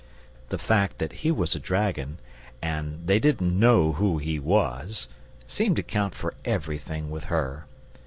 The 0.49 0.57
fact 0.57 0.97
that 0.97 1.11
he 1.11 1.29
was 1.31 1.53
a 1.53 1.59
dragon 1.59 2.17
and 2.59 3.05
"they 3.05 3.19
didn't 3.19 3.59
know 3.59 3.91
who 3.91 4.17
he 4.17 4.39
was" 4.39 5.07
seemed 5.45 5.75
to 5.75 5.83
count 5.83 6.15
for 6.15 6.33
everything 6.43 7.11
with 7.11 7.25
her. 7.25 7.67